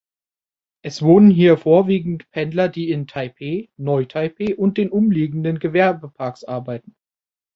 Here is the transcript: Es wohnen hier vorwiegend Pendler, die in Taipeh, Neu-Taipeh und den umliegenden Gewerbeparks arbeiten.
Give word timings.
Es 0.83 1.03
wohnen 1.03 1.29
hier 1.29 1.59
vorwiegend 1.59 2.27
Pendler, 2.31 2.69
die 2.69 2.89
in 2.89 3.05
Taipeh, 3.05 3.69
Neu-Taipeh 3.77 4.55
und 4.55 4.79
den 4.79 4.89
umliegenden 4.89 5.59
Gewerbeparks 5.59 6.43
arbeiten. 6.43 6.95